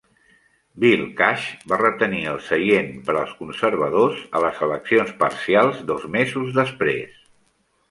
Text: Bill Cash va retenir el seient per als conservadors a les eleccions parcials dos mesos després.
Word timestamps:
Bill 0.83 1.01
Cash 1.19 1.43
va 1.73 1.77
retenir 1.81 2.21
el 2.31 2.39
seient 2.45 2.89
per 3.11 3.15
als 3.21 3.35
conservadors 3.43 4.25
a 4.39 4.43
les 4.47 4.65
eleccions 4.71 5.15
parcials 5.23 5.85
dos 5.93 6.11
mesos 6.19 6.53
després. 6.61 7.25